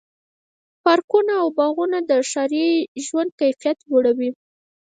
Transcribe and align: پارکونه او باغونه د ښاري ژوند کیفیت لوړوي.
پارکونه 0.83 1.33
او 1.41 1.47
باغونه 1.57 1.99
د 2.09 2.11
ښاري 2.29 2.67
ژوند 3.05 3.29
کیفیت 3.39 3.77
لوړوي. 3.89 4.29